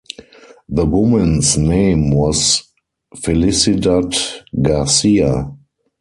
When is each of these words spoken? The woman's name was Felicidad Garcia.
The 0.67 0.83
woman's 0.83 1.59
name 1.59 2.09
was 2.09 2.63
Felicidad 3.17 4.15
Garcia. 4.59 5.51